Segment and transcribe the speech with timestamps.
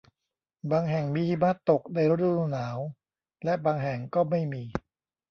[0.71, 2.77] บางแห่งมีหิมะตกในฤดูหนาว
[3.43, 4.63] และบางแห่งก็ไม่มี